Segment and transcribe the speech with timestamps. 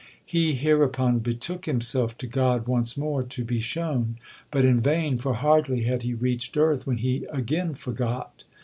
[0.25, 4.17] He hereupon betook himself to God once more to be shown,
[4.49, 8.43] but in vain, for hardly had he reached earth, when he again forgot.